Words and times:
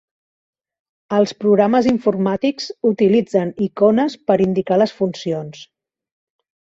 Els 1.17 1.33
programes 1.43 1.89
informàtics 1.91 2.69
utilitzen 2.93 3.53
icones 3.67 4.17
per 4.31 4.39
indicar 4.51 4.81
les 4.85 4.99
funcions. 5.03 5.63